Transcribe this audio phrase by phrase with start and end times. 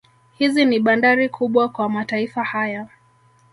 [0.37, 2.87] Hizi ni bandari kubwa kwa mataifa haya